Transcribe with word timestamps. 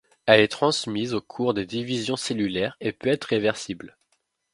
Elle 0.25 0.39
est 0.39 0.47
transmise 0.47 1.13
au 1.13 1.21
cours 1.21 1.53
des 1.53 1.67
divisions 1.67 2.15
cellulaires 2.15 2.75
et 2.81 2.91
peut 2.91 3.09
être 3.09 3.25
réversible. 3.25 3.99